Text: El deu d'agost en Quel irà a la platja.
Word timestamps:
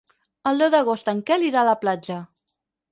El 0.51 0.63
deu 0.63 0.71
d'agost 0.77 1.13
en 1.15 1.21
Quel 1.29 1.47
irà 1.51 1.63
a 1.63 1.69
la 1.71 1.79
platja. 1.87 2.21